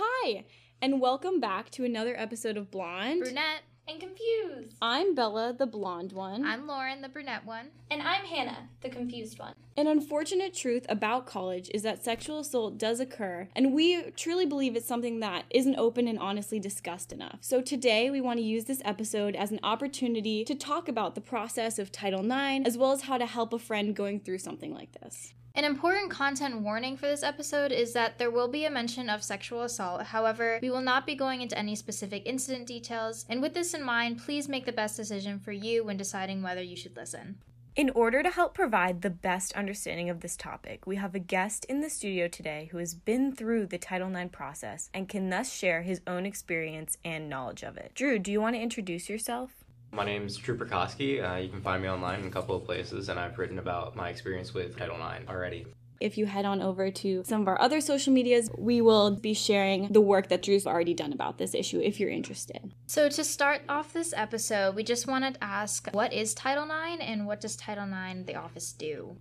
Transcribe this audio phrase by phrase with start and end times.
[0.00, 0.44] Hi,
[0.80, 3.18] and welcome back to another episode of Blonde.
[3.18, 3.62] Brunette.
[3.88, 4.76] and confused.
[4.80, 6.44] I'm Bella, the blonde one.
[6.44, 7.70] I'm Lauren, the brunette one.
[7.90, 9.54] And I'm Hannah, the confused one.
[9.76, 14.76] An unfortunate truth about college is that sexual assault does occur, and we truly believe
[14.76, 17.38] it's something that isn't open and honestly discussed enough.
[17.40, 21.20] So today, we want to use this episode as an opportunity to talk about the
[21.20, 24.72] process of Title IX, as well as how to help a friend going through something
[24.72, 25.34] like this.
[25.58, 29.24] An important content warning for this episode is that there will be a mention of
[29.24, 30.04] sexual assault.
[30.04, 33.26] However, we will not be going into any specific incident details.
[33.28, 36.62] And with this in mind, please make the best decision for you when deciding whether
[36.62, 37.38] you should listen.
[37.74, 41.64] In order to help provide the best understanding of this topic, we have a guest
[41.64, 45.52] in the studio today who has been through the Title IX process and can thus
[45.52, 47.90] share his own experience and knowledge of it.
[47.96, 49.64] Drew, do you want to introduce yourself?
[49.90, 51.22] My name is Drew Prokosky.
[51.22, 53.96] Uh, you can find me online in a couple of places, and I've written about
[53.96, 55.66] my experience with Title IX already.
[56.00, 59.34] If you head on over to some of our other social medias, we will be
[59.34, 62.72] sharing the work that Drew's already done about this issue if you're interested.
[62.86, 67.02] So, to start off this episode, we just wanted to ask what is Title IX
[67.02, 69.16] and what does Title IX, the office, do?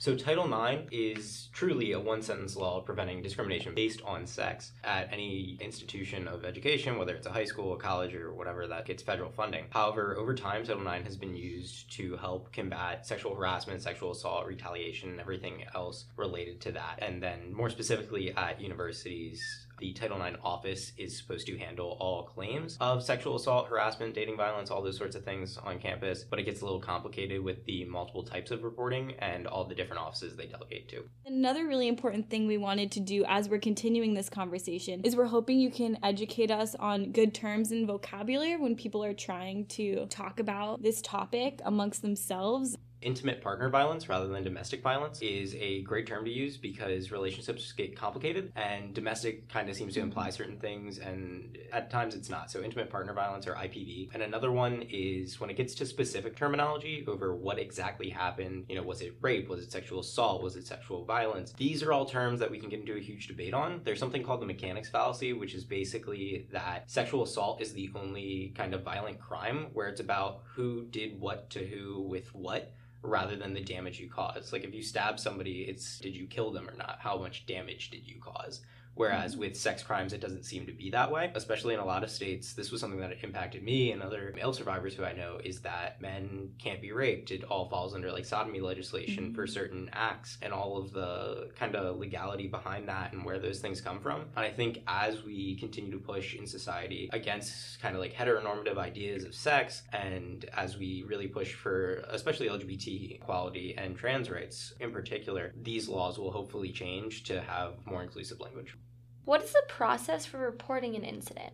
[0.00, 5.12] So, Title IX is truly a one sentence law preventing discrimination based on sex at
[5.12, 9.02] any institution of education, whether it's a high school, a college, or whatever that gets
[9.02, 9.66] federal funding.
[9.68, 14.46] However, over time, Title IX has been used to help combat sexual harassment, sexual assault,
[14.46, 17.00] retaliation, and everything else related to that.
[17.00, 22.24] And then, more specifically, at universities, the Title IX office is supposed to handle all
[22.24, 26.38] claims of sexual assault, harassment, dating violence, all those sorts of things on campus, but
[26.38, 30.02] it gets a little complicated with the multiple types of reporting and all the different
[30.02, 31.04] offices they delegate to.
[31.26, 35.24] Another really important thing we wanted to do as we're continuing this conversation is we're
[35.24, 40.06] hoping you can educate us on good terms and vocabulary when people are trying to
[40.06, 42.76] talk about this topic amongst themselves.
[43.02, 47.72] Intimate partner violence rather than domestic violence is a great term to use because relationships
[47.72, 52.28] get complicated and domestic kind of seems to imply certain things and at times it's
[52.28, 52.50] not.
[52.50, 54.10] So, intimate partner violence or IPV.
[54.12, 58.66] And another one is when it gets to specific terminology over what exactly happened.
[58.68, 59.48] You know, was it rape?
[59.48, 60.42] Was it sexual assault?
[60.42, 61.54] Was it sexual violence?
[61.56, 63.80] These are all terms that we can get into a huge debate on.
[63.82, 68.52] There's something called the mechanics fallacy, which is basically that sexual assault is the only
[68.54, 73.36] kind of violent crime where it's about who did what to who with what rather
[73.36, 74.52] than the damage you cause.
[74.52, 76.98] Like if you stab somebody, it's did you kill them or not?
[77.00, 78.60] How much damage did you cause?
[78.94, 82.04] Whereas with sex crimes, it doesn't seem to be that way, especially in a lot
[82.04, 82.52] of states.
[82.52, 86.02] This was something that impacted me and other male survivors who I know is that
[86.02, 87.30] men can't be raped.
[87.30, 89.34] It all falls under like sodomy legislation mm-hmm.
[89.34, 93.60] for certain acts and all of the kind of legality behind that and where those
[93.60, 94.26] things come from.
[94.36, 98.76] And I think as we continue to push in society against kind of like heteronormative
[98.76, 104.74] ideas of sex and as we really push for especially LGBT equality and trans rights
[104.78, 108.76] in particular, these laws will hopefully change to have more inclusive language.
[109.24, 111.52] What is the process for reporting an incident?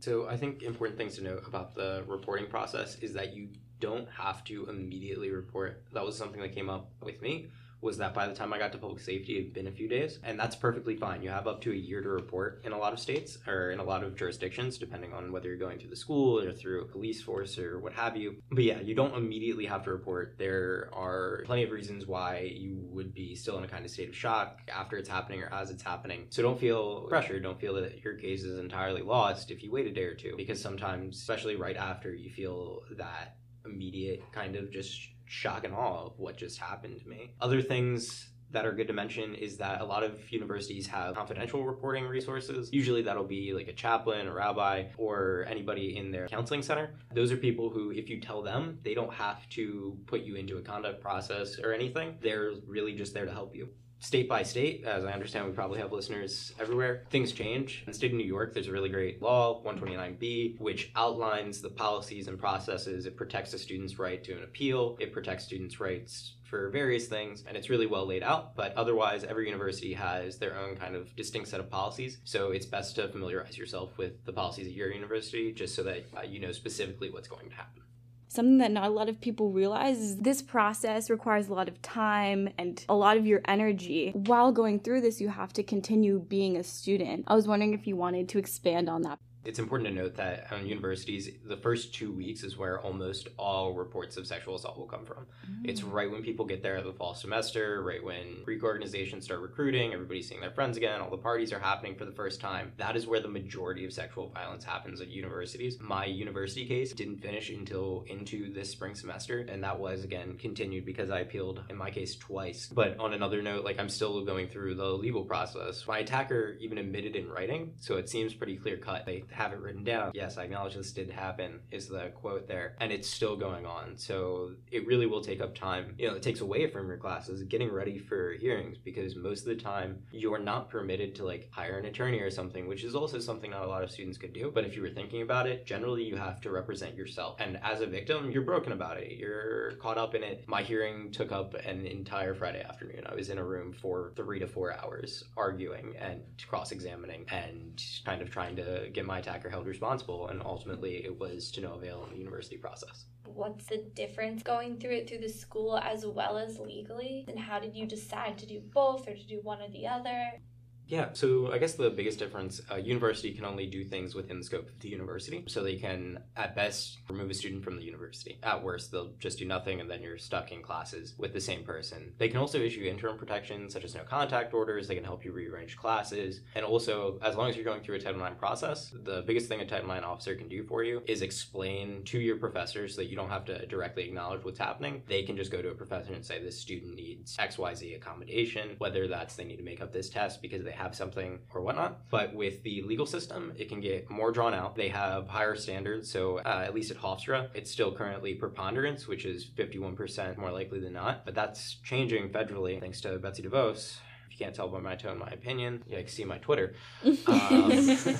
[0.00, 3.48] So, I think important things to note about the reporting process is that you
[3.80, 5.84] don't have to immediately report.
[5.92, 7.48] That was something that came up with me
[7.80, 9.88] was that by the time I got to public safety, it had been a few
[9.88, 11.22] days, and that's perfectly fine.
[11.22, 13.78] You have up to a year to report in a lot of states or in
[13.78, 16.88] a lot of jurisdictions, depending on whether you're going through the school or through a
[16.88, 18.36] police force or what have you.
[18.50, 20.36] But yeah, you don't immediately have to report.
[20.38, 24.08] There are plenty of reasons why you would be still in a kind of state
[24.08, 26.26] of shock after it's happening or as it's happening.
[26.30, 27.38] So don't feel pressure.
[27.40, 30.34] Don't feel that your case is entirely lost if you wait a day or two,
[30.36, 36.06] because sometimes, especially right after, you feel that immediate kind of just shock and awe
[36.06, 37.34] of what just happened to me.
[37.40, 41.64] Other things that are good to mention is that a lot of universities have confidential
[41.64, 42.70] reporting resources.
[42.72, 46.94] Usually that'll be like a chaplain, a rabbi, or anybody in their counseling center.
[47.12, 50.58] Those are people who, if you tell them, they don't have to put you into
[50.58, 52.16] a conduct process or anything.
[52.22, 55.80] They're really just there to help you state by state, as I understand, we probably
[55.80, 57.82] have listeners everywhere, things change.
[57.86, 61.70] In the state of New York, there's a really great law, 129B, which outlines the
[61.70, 63.06] policies and processes.
[63.06, 67.42] It protects a student's right to an appeal, it protects students' rights for various things,
[67.48, 68.54] and it's really well laid out.
[68.54, 72.18] But otherwise, every university has their own kind of distinct set of policies.
[72.24, 76.04] So it's best to familiarize yourself with the policies at your university just so that
[76.16, 77.82] uh, you know specifically what's going to happen
[78.28, 81.80] something that not a lot of people realize is this process requires a lot of
[81.82, 84.12] time and a lot of your energy.
[84.14, 87.24] While going through this, you have to continue being a student.
[87.26, 89.18] I was wondering if you wanted to expand on that.
[89.46, 93.74] It's important to note that on universities, the first two weeks is where almost all
[93.74, 95.24] reports of sexual assault will come from.
[95.48, 95.60] Mm.
[95.70, 99.92] It's right when people get there the fall semester, right when Greek organizations start recruiting,
[99.92, 102.72] everybody's seeing their friends again, all the parties are happening for the first time.
[102.76, 105.78] That is where the majority of sexual violence happens at universities.
[105.80, 110.84] My university case didn't finish until into this spring semester, and that was again continued
[110.84, 112.66] because I appealed in my case twice.
[112.66, 115.86] But on another note, like I'm still going through the legal process.
[115.86, 119.06] My attacker even admitted in writing, so it seems pretty clear cut.
[119.06, 120.12] They have it written down.
[120.14, 122.74] Yes, I acknowledge this did happen, is the quote there.
[122.80, 123.98] And it's still going on.
[123.98, 125.94] So it really will take up time.
[125.98, 129.48] You know, it takes away from your classes getting ready for hearings because most of
[129.48, 133.18] the time you're not permitted to like hire an attorney or something, which is also
[133.18, 134.50] something not a lot of students could do.
[134.52, 137.36] But if you were thinking about it, generally you have to represent yourself.
[137.38, 139.12] And as a victim, you're broken about it.
[139.12, 140.44] You're caught up in it.
[140.48, 143.04] My hearing took up an entire Friday afternoon.
[143.06, 147.82] I was in a room for three to four hours arguing and cross examining and
[148.06, 150.28] kind of trying to get my attacker held responsible.
[150.28, 153.06] And ultimately, it was to no avail in the university process.
[153.26, 157.24] What's the difference going through it through the school as well as legally?
[157.28, 160.40] And how did you decide to do both or to do one or the other?
[160.88, 164.44] Yeah, so I guess the biggest difference, a university can only do things within the
[164.44, 165.42] scope of the university.
[165.48, 168.38] So they can, at best, remove a student from the university.
[168.42, 171.64] At worst, they'll just do nothing and then you're stuck in classes with the same
[171.64, 172.12] person.
[172.18, 174.86] They can also issue interim protections, such as no contact orders.
[174.86, 176.42] They can help you rearrange classes.
[176.54, 179.60] And also, as long as you're going through a Title IX process, the biggest thing
[179.60, 183.10] a Title IX officer can do for you is explain to your professors so that
[183.10, 185.02] you don't have to directly acknowledge what's happening.
[185.08, 189.08] They can just go to a professor and say, this student needs XYZ accommodation, whether
[189.08, 192.08] that's they need to make up this test because they have something or whatnot.
[192.10, 194.76] But with the legal system, it can get more drawn out.
[194.76, 196.10] They have higher standards.
[196.10, 200.80] So, uh, at least at Hofstra, it's still currently preponderance, which is 51% more likely
[200.80, 201.24] than not.
[201.24, 203.98] But that's changing federally thanks to Betsy DeVos.
[204.26, 206.74] If you can't tell by my tone, my opinion, you can see my Twitter.
[207.26, 207.70] Um,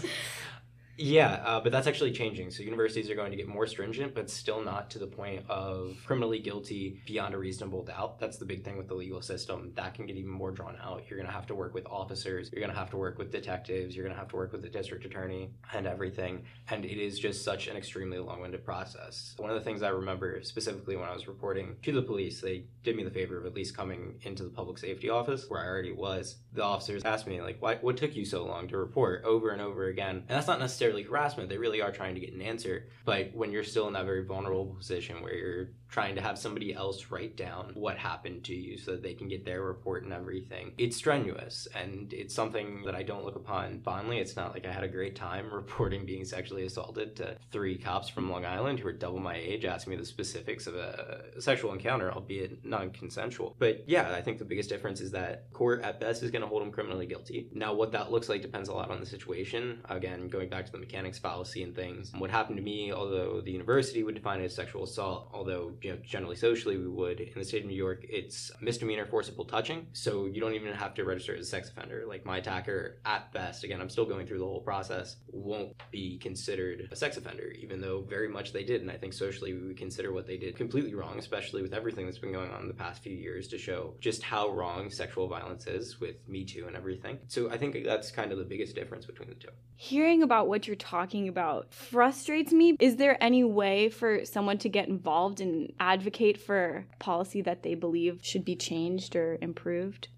[0.98, 2.50] Yeah, uh, but that's actually changing.
[2.50, 5.96] So universities are going to get more stringent, but still not to the point of
[6.06, 8.19] criminally guilty beyond a reasonable doubt.
[8.19, 9.72] That's the big thing with the legal system.
[9.75, 11.04] That can get even more drawn out.
[11.08, 12.50] You're going to have to work with officers.
[12.50, 13.94] You're going to have to work with detectives.
[13.94, 16.44] You're going to have to work with the district attorney and everything.
[16.69, 19.34] And it is just such an extremely long-winded process.
[19.37, 22.64] One of the things I remember specifically when I was reporting to the police, they
[22.84, 25.66] did me the favor of at least coming into the public safety office where I
[25.66, 26.37] already was.
[26.54, 27.75] The officers asked me like, "Why?
[27.76, 30.85] What took you so long to report over and over again?" And that's not necessarily
[30.86, 31.48] necessarily harassment.
[31.48, 32.88] They really are trying to get an answer.
[33.04, 36.75] But when you're still in that very vulnerable position where you're trying to have somebody
[36.75, 40.12] else write down what happened to you so that they can get their report and
[40.12, 41.66] everything, it's strenuous.
[41.75, 44.19] And it's something that I don't look upon fondly.
[44.19, 48.10] It's not like I had a great time reporting being sexually assaulted to three cops
[48.10, 51.72] from Long Island who are double my age asking me the specifics of a sexual
[51.72, 53.56] encounter, albeit non consensual.
[53.58, 56.49] But yeah, I think the biggest difference is that court at best is going to
[56.49, 57.49] hold them criminally guilty.
[57.54, 59.81] Now, what that looks like depends a lot on the situation.
[59.88, 62.12] Again, going back to the mechanics fallacy and things.
[62.19, 65.92] What happened to me, although the university would define it as sexual assault, although you
[65.92, 69.86] know generally socially we would in the state of New York, it's misdemeanor forcible touching.
[69.92, 72.04] So you don't even have to register as a sex offender.
[72.08, 76.18] Like my attacker, at best, again, I'm still going through the whole process, won't be
[76.18, 78.80] considered a sex offender, even though very much they did.
[78.80, 82.04] And I think socially we would consider what they did completely wrong, especially with everything
[82.04, 85.28] that's been going on in the past few years to show just how wrong sexual
[85.28, 87.20] violence is with Me Too and everything.
[87.28, 89.50] So I think that's kind of the biggest difference between the two.
[89.76, 92.76] Hearing about what you're talking about frustrates me.
[92.80, 95.40] Is there any way for someone to get involved
[95.80, 100.08] advocate for policy that they believe should be changed or improved?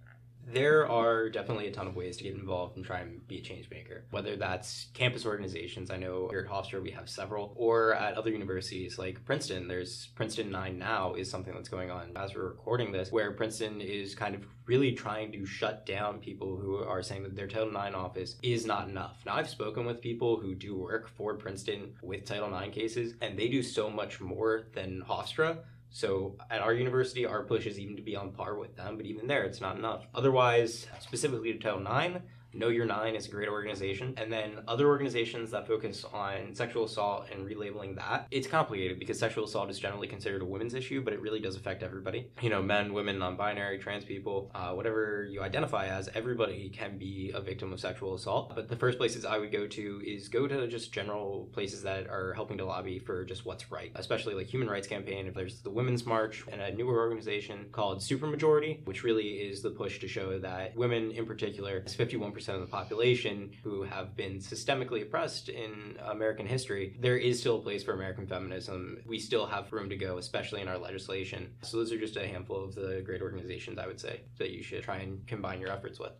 [0.50, 3.42] There are definitely a ton of ways to get involved and try and be a
[3.42, 4.04] change maker.
[4.10, 8.30] Whether that's campus organizations, I know here at Hofstra we have several, or at other
[8.30, 9.68] universities like Princeton.
[9.68, 13.82] There's Princeton 9 Now is something that's going on as we're recording this, where Princeton
[13.82, 17.68] is kind of really trying to shut down people who are saying that their Title
[17.68, 19.22] IX office is not enough.
[19.26, 23.38] Now, I've spoken with people who do work for Princeton with Title IX cases, and
[23.38, 25.58] they do so much more than Hofstra
[25.90, 29.06] so at our university, our push is even to be on par with them, but
[29.06, 30.06] even there, it's not enough.
[30.14, 32.20] Otherwise, specifically to Title IX,
[32.58, 34.14] Know Your Nine is a great organization.
[34.16, 39.18] And then other organizations that focus on sexual assault and relabeling that, it's complicated because
[39.18, 42.30] sexual assault is generally considered a women's issue, but it really does affect everybody.
[42.42, 46.98] You know, men, women, non binary, trans people, uh, whatever you identify as, everybody can
[46.98, 48.54] be a victim of sexual assault.
[48.54, 52.08] But the first places I would go to is go to just general places that
[52.08, 55.26] are helping to lobby for just what's right, especially like Human Rights Campaign.
[55.28, 59.70] If there's the Women's March and a newer organization called Supermajority, which really is the
[59.70, 64.38] push to show that women in particular is 51% of the population who have been
[64.38, 68.98] systemically oppressed in American history, there is still a place for American feminism.
[69.06, 71.54] We still have room to go, especially in our legislation.
[71.62, 74.62] So those are just a handful of the great organizations I would say that you
[74.62, 76.12] should try and combine your efforts with.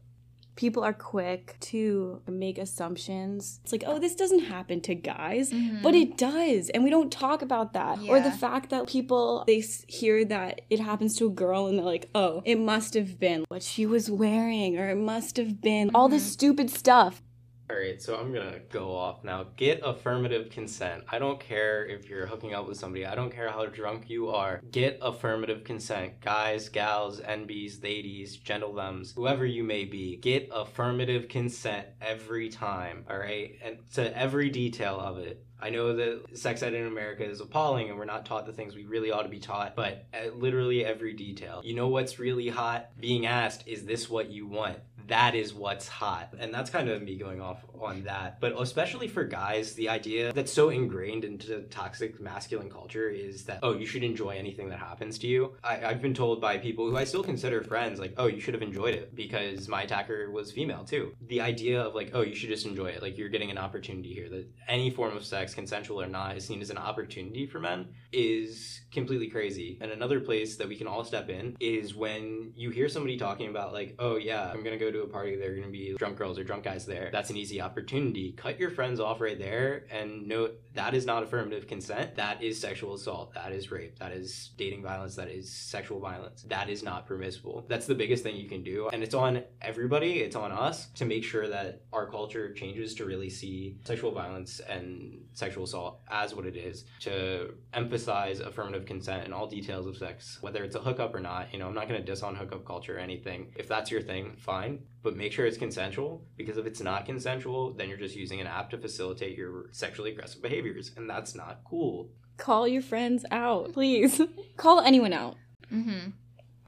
[0.58, 3.60] People are quick to make assumptions.
[3.62, 5.82] It's like, oh, this doesn't happen to guys, Mhm.
[5.82, 6.68] but it does.
[6.70, 8.00] And we don't talk about that.
[8.08, 11.84] Or the fact that people, they hear that it happens to a girl and they're
[11.86, 15.92] like, oh, it must have been what she was wearing, or it must have been
[15.94, 16.32] all this Mhm.
[16.32, 17.22] stupid stuff.
[17.70, 19.48] All right, so I'm gonna go off now.
[19.58, 21.04] Get affirmative consent.
[21.06, 23.04] I don't care if you're hooking up with somebody.
[23.04, 24.62] I don't care how drunk you are.
[24.70, 26.18] Get affirmative consent.
[26.22, 30.16] Guys, gals, NBs, ladies, gentlethems, whoever you may be.
[30.16, 33.58] Get affirmative consent every time, all right?
[33.62, 35.44] And to every detail of it.
[35.60, 38.76] I know that sex ed in America is appalling and we're not taught the things
[38.76, 41.60] we really ought to be taught, but at literally every detail.
[41.64, 42.90] You know what's really hot?
[42.98, 44.78] Being asked, is this what you want?
[45.08, 46.34] That is what's hot.
[46.38, 48.40] And that's kind of me going off on that.
[48.40, 53.60] But especially for guys, the idea that's so ingrained into toxic masculine culture is that,
[53.62, 55.56] oh, you should enjoy anything that happens to you.
[55.64, 58.54] I, I've been told by people who I still consider friends, like, oh, you should
[58.54, 61.14] have enjoyed it because my attacker was female too.
[61.28, 63.02] The idea of like, oh, you should just enjoy it.
[63.02, 66.44] Like you're getting an opportunity here that any form of sex, consensual or not, is
[66.44, 69.78] seen as an opportunity for men is completely crazy.
[69.80, 73.48] And another place that we can all step in is when you hear somebody talking
[73.48, 76.16] about like, oh yeah, I'm gonna go to a party, there are gonna be drunk
[76.16, 77.10] girls or drunk guys there.
[77.12, 78.32] That's an easy opportunity.
[78.32, 82.14] Cut your friends off right there and note that is not affirmative consent.
[82.14, 83.34] That is sexual assault.
[83.34, 83.98] That is rape.
[83.98, 85.16] That is dating violence.
[85.16, 86.42] That is sexual violence.
[86.48, 87.64] That is not permissible.
[87.68, 88.88] That's the biggest thing you can do.
[88.88, 93.04] And it's on everybody, it's on us to make sure that our culture changes to
[93.04, 99.26] really see sexual violence and sexual assault as what it is, to emphasize affirmative consent
[99.26, 101.52] in all details of sex, whether it's a hookup or not.
[101.52, 103.52] You know, I'm not going to diss on hookup culture or anything.
[103.56, 104.80] If that's your thing, fine.
[105.02, 108.46] But make sure it's consensual because if it's not consensual, then you're just using an
[108.46, 110.90] app to facilitate your sexually aggressive behaviors.
[110.96, 112.10] And that's not cool.
[112.36, 114.20] Call your friends out, please.
[114.56, 115.36] Call anyone out.
[115.72, 116.10] Mm-hmm.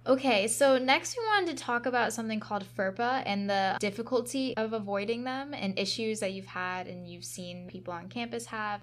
[0.07, 4.73] Okay, so next we wanted to talk about something called FERPA and the difficulty of
[4.73, 8.81] avoiding them and issues that you've had and you've seen people on campus have.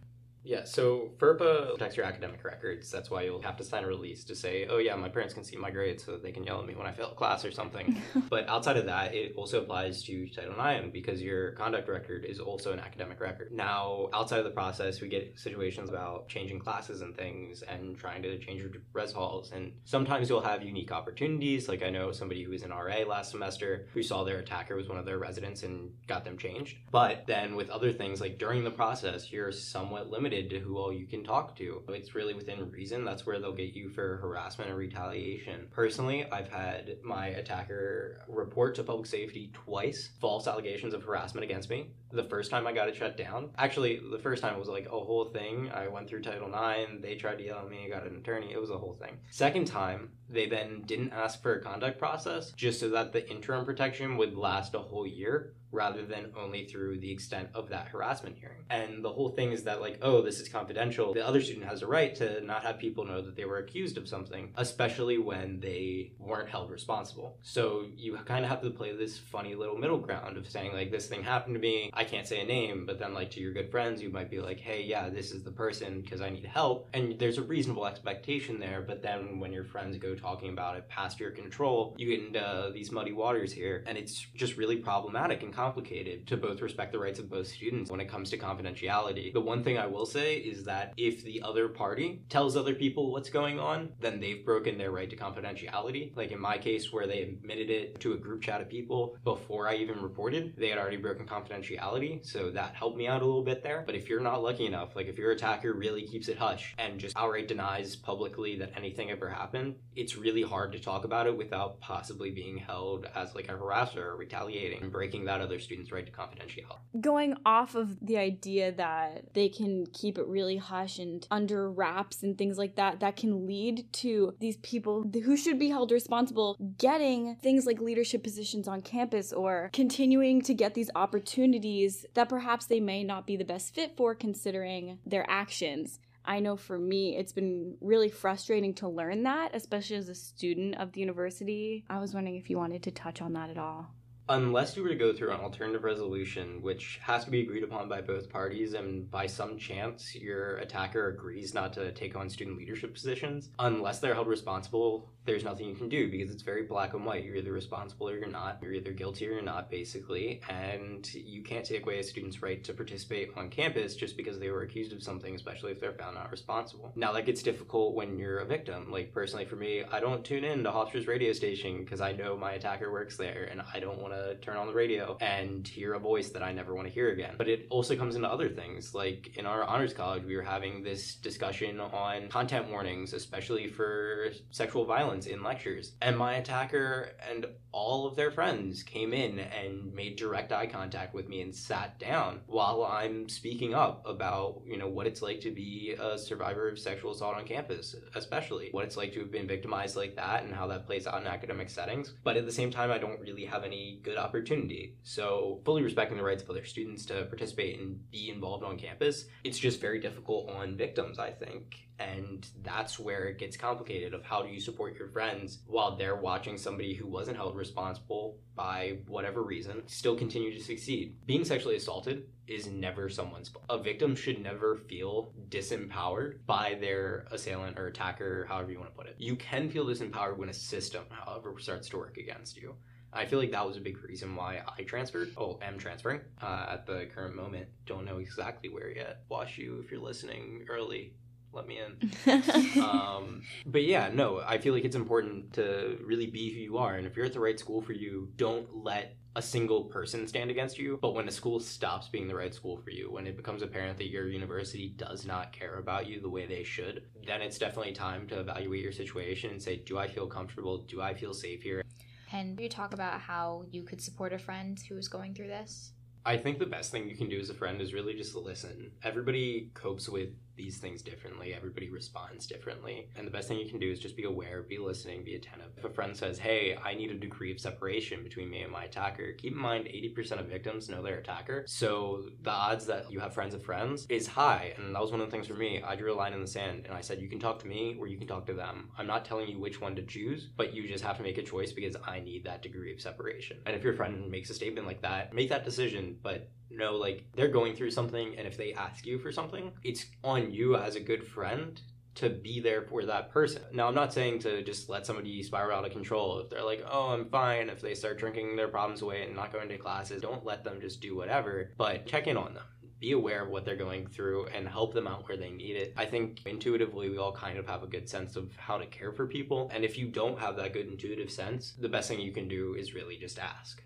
[0.47, 2.89] Yeah, so FERPA protects your academic records.
[2.89, 5.43] That's why you'll have to sign a release to say, oh, yeah, my parents can
[5.43, 8.01] see my grades so they can yell at me when I fail class or something.
[8.29, 12.39] but outside of that, it also applies to Title IX because your conduct record is
[12.39, 13.51] also an academic record.
[13.51, 18.23] Now, outside of the process, we get situations about changing classes and things and trying
[18.23, 19.51] to change your res halls.
[19.51, 21.67] And sometimes you'll have unique opportunities.
[21.67, 24.87] Like I know somebody who was in RA last semester who saw their attacker was
[24.87, 26.77] one of their residents and got them changed.
[26.89, 30.93] But then with other things, like during the process, you're somewhat limited to who all
[30.93, 31.83] you can talk to.
[31.89, 33.03] It's really within reason.
[33.03, 35.67] That's where they'll get you for harassment or retaliation.
[35.71, 41.69] Personally, I've had my attacker report to public safety twice false allegations of harassment against
[41.69, 41.91] me.
[42.11, 44.89] The first time I got it shut down, actually, the first time was like a
[44.89, 45.69] whole thing.
[45.73, 48.53] I went through Title IX, they tried to yell at me, I got an attorney,
[48.53, 49.17] it was a whole thing.
[49.29, 53.65] Second time, they then didn't ask for a conduct process just so that the interim
[53.65, 58.37] protection would last a whole year rather than only through the extent of that harassment
[58.37, 58.63] hearing.
[58.69, 61.13] And the whole thing is that, like, oh, Oh, this is confidential.
[61.13, 63.99] The other student has a right to not have people know that they were accused
[63.99, 67.37] of something, especially when they weren't held responsible.
[67.43, 70.89] So you kind of have to play this funny little middle ground of saying, like,
[70.89, 71.91] this thing happened to me.
[71.93, 74.39] I can't say a name, but then, like, to your good friends, you might be
[74.39, 76.89] like, hey, yeah, this is the person because I need help.
[76.95, 78.81] And there's a reasonable expectation there.
[78.81, 82.71] But then when your friends go talking about it past your control, you get into
[82.73, 83.83] these muddy waters here.
[83.85, 87.91] And it's just really problematic and complicated to both respect the rights of both students
[87.91, 89.31] when it comes to confidentiality.
[89.31, 93.11] The one thing I will say is that if the other party tells other people
[93.11, 96.15] what's going on, then they've broken their right to confidentiality.
[96.15, 99.67] Like in my case, where they admitted it to a group chat of people before
[99.67, 102.25] I even reported, they had already broken confidentiality.
[102.25, 103.83] So that helped me out a little bit there.
[103.85, 106.99] But if you're not lucky enough, like if your attacker really keeps it hush and
[106.99, 111.37] just outright denies publicly that anything ever happened, it's really hard to talk about it
[111.37, 115.91] without possibly being held as like a harasser or retaliating and breaking that other student's
[115.91, 117.01] right to confidentiality.
[117.01, 122.21] Going off of the idea that they can keep it really hush and under wraps
[122.21, 126.55] and things like that, that can lead to these people who should be held responsible
[126.77, 132.65] getting things like leadership positions on campus or continuing to get these opportunities that perhaps
[132.65, 135.99] they may not be the best fit for considering their actions.
[136.23, 140.75] I know for me, it's been really frustrating to learn that, especially as a student
[140.75, 141.85] of the university.
[141.89, 143.87] I was wondering if you wanted to touch on that at all.
[144.29, 147.87] Unless you were to go through an alternative resolution, which has to be agreed upon
[147.87, 152.57] by both parties, and by some chance your attacker agrees not to take on student
[152.57, 156.93] leadership positions, unless they're held responsible, there's nothing you can do because it's very black
[156.93, 157.23] and white.
[157.23, 158.59] You're either responsible or you're not.
[158.61, 160.41] You're either guilty or you're not, basically.
[160.49, 164.49] And you can't take away a student's right to participate on campus just because they
[164.49, 166.93] were accused of something, especially if they're found not responsible.
[166.95, 168.89] Now, that gets difficult when you're a victim.
[168.89, 172.37] Like, personally, for me, I don't tune in to Hofstra's radio station because I know
[172.37, 175.67] my attacker works there and I don't want to to turn on the radio and
[175.67, 177.35] hear a voice that I never want to hear again.
[177.37, 178.93] But it also comes into other things.
[178.93, 184.31] Like in our honors college, we were having this discussion on content warnings, especially for
[184.51, 185.93] sexual violence in lectures.
[186.01, 191.13] And my attacker and all of their friends came in and made direct eye contact
[191.13, 195.41] with me and sat down while I'm speaking up about, you know, what it's like
[195.41, 199.31] to be a survivor of sexual assault on campus, especially what it's like to have
[199.31, 202.13] been victimized like that and how that plays out in academic settings.
[202.23, 204.95] But at the same time, I don't really have any good opportunity.
[205.03, 209.25] So, fully respecting the rights of other students to participate and be involved on campus,
[209.43, 211.75] it's just very difficult on victims, I think.
[211.99, 216.15] And that's where it gets complicated of how do you support your friends while they're
[216.15, 221.17] watching somebody who wasn't held responsible by whatever reason still continue to succeed.
[221.25, 223.65] Being sexually assaulted is never someone's fault.
[223.69, 228.97] A victim should never feel disempowered by their assailant or attacker however you want to
[228.97, 229.15] put it.
[229.17, 232.75] You can feel disempowered when a system however starts to work against you
[233.17, 235.33] I feel like that was a big reason why I transferred.
[235.37, 237.67] Oh, am transferring uh, at the current moment.
[237.85, 239.27] Don't know exactly where yet.
[239.29, 241.13] WashU if you're listening early
[241.53, 242.81] let me in.
[242.83, 246.95] um, but yeah, no, I feel like it's important to really be who you are.
[246.95, 250.49] And if you're at the right school for you, don't let a single person stand
[250.49, 250.97] against you.
[251.01, 253.97] But when a school stops being the right school for you, when it becomes apparent
[253.97, 257.93] that your university does not care about you the way they should, then it's definitely
[257.93, 260.79] time to evaluate your situation and say, do I feel comfortable?
[260.79, 261.83] Do I feel safe here?
[262.29, 265.93] Can you talk about how you could support a friend who is going through this?
[266.25, 268.91] I think the best thing you can do as a friend is really just listen.
[269.01, 271.53] Everybody copes with these things differently.
[271.53, 273.09] Everybody responds differently.
[273.15, 275.71] And the best thing you can do is just be aware, be listening, be attentive.
[275.77, 278.85] If a friend says, Hey, I need a degree of separation between me and my
[278.85, 281.63] attacker, keep in mind 80% of victims know their attacker.
[281.67, 284.73] So the odds that you have friends of friends is high.
[284.77, 285.81] And that was one of the things for me.
[285.85, 287.95] I drew a line in the sand and I said, You can talk to me
[287.99, 288.89] or you can talk to them.
[288.97, 291.43] I'm not telling you which one to choose, but you just have to make a
[291.43, 293.57] choice because I need that degree of separation.
[293.65, 297.25] And if your friend makes a statement like that, make that decision, but know like
[297.35, 300.95] they're going through something and if they ask you for something it's on you as
[300.95, 301.81] a good friend
[302.17, 303.61] to be there for that person.
[303.71, 306.39] Now, I'm not saying to just let somebody spiral out of control.
[306.39, 309.53] If they're like, oh, I'm fine, if they start drinking their problems away and not
[309.53, 312.63] going to classes, don't let them just do whatever, but check in on them.
[312.99, 315.93] Be aware of what they're going through and help them out where they need it.
[315.95, 319.11] I think intuitively, we all kind of have a good sense of how to care
[319.11, 319.69] for people.
[319.71, 322.73] And if you don't have that good intuitive sense, the best thing you can do
[322.73, 323.83] is really just ask.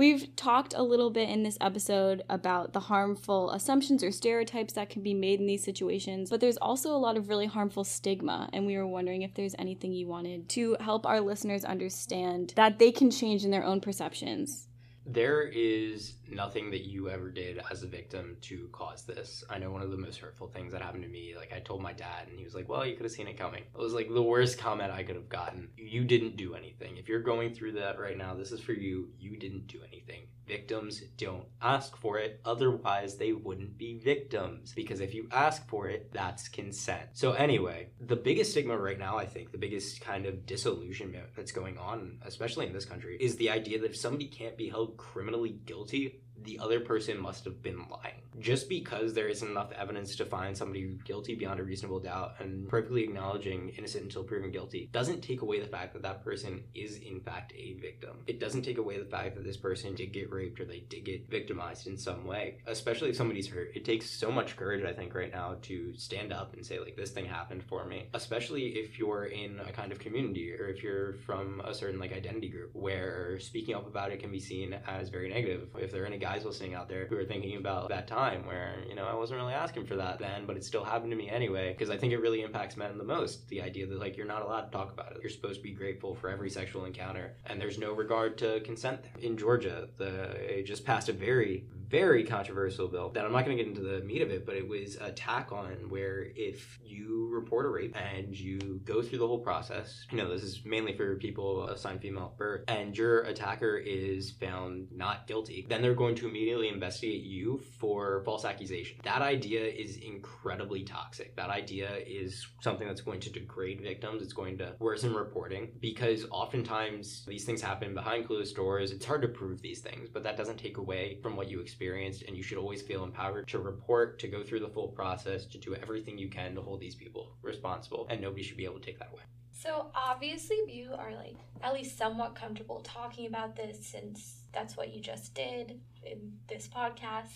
[0.00, 4.88] We've talked a little bit in this episode about the harmful assumptions or stereotypes that
[4.88, 8.48] can be made in these situations, but there's also a lot of really harmful stigma,
[8.54, 12.78] and we were wondering if there's anything you wanted to help our listeners understand that
[12.78, 14.68] they can change in their own perceptions.
[15.04, 19.44] There is nothing that you ever did as a victim to cause this.
[19.50, 21.82] I know one of the most hurtful things that happened to me, like I told
[21.82, 23.94] my dad and he was like, "Well, you could have seen it coming." It was
[23.94, 25.70] like the worst comment I could have gotten.
[25.76, 26.96] You didn't do anything.
[26.96, 29.10] If you're going through that right now, this is for you.
[29.18, 30.26] You didn't do anything.
[30.50, 35.88] Victims don't ask for it, otherwise they wouldn't be victims because if you ask for
[35.88, 37.02] it, that's consent.
[37.12, 41.52] So anyway, the biggest stigma right now, I think, the biggest kind of disillusionment that's
[41.52, 44.96] going on, especially in this country, is the idea that if somebody can't be held
[44.96, 48.14] criminally guilty the other person must have been lying.
[48.38, 52.68] Just because there isn't enough evidence to find somebody guilty beyond a reasonable doubt and
[52.68, 56.96] perfectly acknowledging innocent until proven guilty doesn't take away the fact that that person is
[56.98, 58.18] in fact a victim.
[58.26, 61.04] It doesn't take away the fact that this person did get raped or they did
[61.04, 63.72] get victimized in some way, especially if somebody's hurt.
[63.74, 66.96] It takes so much courage, I think, right now to stand up and say, like,
[66.96, 70.82] this thing happened for me, especially if you're in a kind of community or if
[70.82, 74.74] you're from a certain like identity group where speaking up about it can be seen
[74.86, 75.68] as very negative.
[75.78, 78.76] If they're in a guys listening out there who are thinking about that time where,
[78.88, 81.28] you know, I wasn't really asking for that then, but it still happened to me
[81.28, 83.48] anyway, because I think it really impacts men the most.
[83.48, 85.18] The idea that, like, you're not allowed to talk about it.
[85.22, 89.02] You're supposed to be grateful for every sexual encounter, and there's no regard to consent
[89.02, 89.12] there.
[89.20, 93.56] In Georgia, the, it just passed a very, very controversial bill that I'm not going
[93.56, 96.78] to get into the meat of it, but it was a tack on where if
[96.84, 100.62] you report a rape and you go through the whole process, you know, this is
[100.64, 105.82] mainly for people assigned female at birth, and your attacker is found not guilty, then
[105.82, 108.98] they're going to immediately investigate you for false accusation.
[109.02, 111.34] That idea is incredibly toxic.
[111.34, 114.22] That idea is something that's going to degrade victims.
[114.22, 118.92] It's going to worsen reporting because oftentimes these things happen behind closed doors.
[118.92, 121.79] It's hard to prove these things, but that doesn't take away from what you experience
[121.80, 125.46] experienced, and you should always feel empowered to report, to go through the full process,
[125.46, 128.78] to do everything you can to hold these people responsible, and nobody should be able
[128.78, 129.22] to take that away.
[129.50, 134.94] So obviously, you are like at least somewhat comfortable talking about this since that's what
[134.94, 137.32] you just did in this podcast.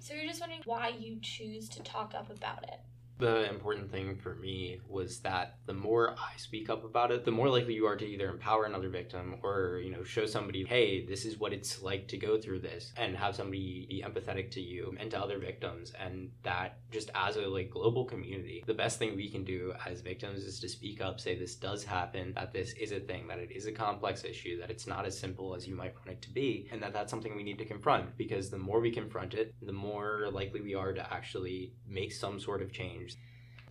[0.00, 2.80] So you're just wondering why you choose to talk up about it.
[3.18, 7.30] The important thing for me was that the more I speak up about it, the
[7.30, 11.06] more likely you are to either empower another victim or, you know, show somebody, hey,
[11.06, 14.60] this is what it's like to go through this and have somebody be empathetic to
[14.60, 15.92] you and to other victims.
[16.00, 20.00] And that just as a like global community, the best thing we can do as
[20.00, 23.38] victims is to speak up, say this does happen, that this is a thing, that
[23.38, 26.22] it is a complex issue, that it's not as simple as you might want it
[26.22, 29.34] to be, and that that's something we need to confront because the more we confront
[29.34, 33.11] it, the more likely we are to actually make some sort of change.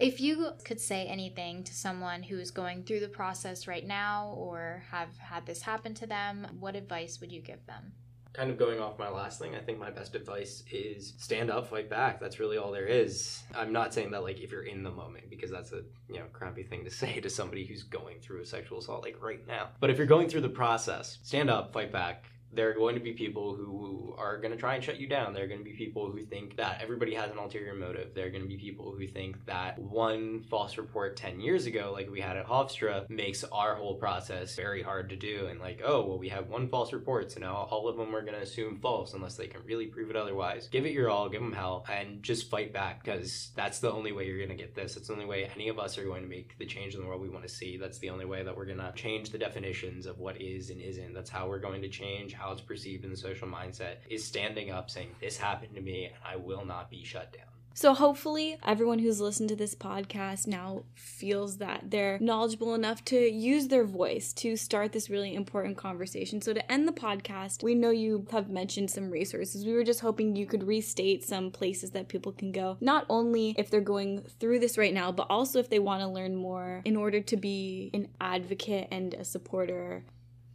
[0.02, 4.34] If you could say anything to someone who is going through the process right now
[4.36, 7.94] or have had this happen to them, what advice would you give them?
[8.34, 11.70] Kind of going off my last thing, I think my best advice is stand up,
[11.70, 12.20] fight back.
[12.20, 13.44] That's really all there is.
[13.54, 16.26] I'm not saying that like if you're in the moment because that's a, you know,
[16.34, 19.70] crappy thing to say to somebody who's going through a sexual assault like right now.
[19.80, 23.02] But if you're going through the process, stand up, fight back, there are going to
[23.02, 25.34] be people who are going to try and shut you down.
[25.34, 28.14] There are going to be people who think that everybody has an ulterior motive.
[28.14, 31.92] There are going to be people who think that one false report 10 years ago,
[31.94, 35.48] like we had at Hofstra, makes our whole process very hard to do.
[35.48, 38.22] And like, oh, well, we have one false report, so now all of them are
[38.22, 40.68] going to assume false unless they can really prove it otherwise.
[40.68, 44.12] Give it your all, give them hell, and just fight back because that's the only
[44.12, 44.98] way you're going to get this.
[44.98, 47.08] It's the only way any of us are going to make the change in the
[47.08, 47.78] world we want to see.
[47.78, 50.82] That's the only way that we're going to change the definitions of what is and
[50.82, 51.14] isn't.
[51.14, 54.72] That's how we're going to change how it's perceived in the social mindset is standing
[54.72, 57.46] up saying, This happened to me and I will not be shut down.
[57.74, 63.18] So, hopefully, everyone who's listened to this podcast now feels that they're knowledgeable enough to
[63.18, 66.42] use their voice to start this really important conversation.
[66.42, 69.66] So, to end the podcast, we know you have mentioned some resources.
[69.66, 73.56] We were just hoping you could restate some places that people can go, not only
[73.58, 76.82] if they're going through this right now, but also if they want to learn more
[76.84, 80.04] in order to be an advocate and a supporter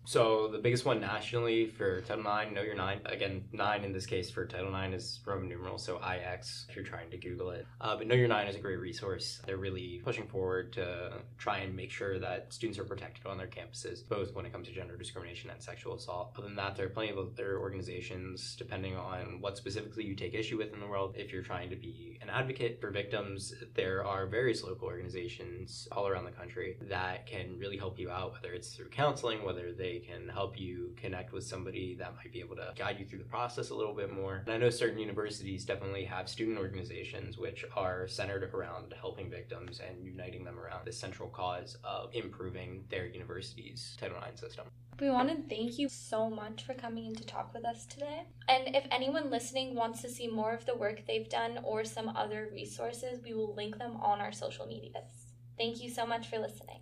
[0.07, 3.01] so the biggest one nationally for Title IX, Know Your Nine.
[3.07, 6.85] Again, nine in this case for Title IX is Roman numeral, so IX if you're
[6.85, 7.67] trying to Google it.
[7.81, 9.43] Uh, but Know Your Nine is a great resource.
[9.45, 13.49] They're really pushing forward to try and make sure that students are protected on their
[13.49, 16.35] campuses, both when it comes to gender discrimination and sexual assault.
[16.39, 20.35] Other than that, there are plenty of other organizations, depending on what specifically you take
[20.35, 21.17] issue with in the world.
[21.19, 26.07] If you're trying to be an advocate for victims, there are various local organizations all
[26.07, 30.29] around the country that can really help you out, whether it's through counseling, whether can
[30.29, 33.71] help you connect with somebody that might be able to guide you through the process
[33.71, 34.43] a little bit more.
[34.47, 39.81] And I know certain universities definitely have student organizations which are centered around helping victims
[39.87, 44.67] and uniting them around the central cause of improving their university's Title IX system.
[44.99, 48.25] We want to thank you so much for coming in to talk with us today.
[48.49, 52.09] And if anyone listening wants to see more of the work they've done or some
[52.17, 55.35] other resources, we will link them on our social medias.
[55.59, 56.81] Thank you so much for listening.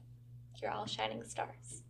[0.60, 1.83] You're all shining stars.